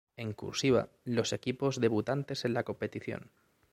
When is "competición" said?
2.63-3.29